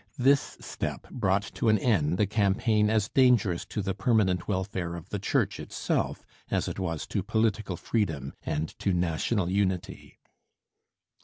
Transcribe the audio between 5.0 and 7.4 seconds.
the Church itself as it was to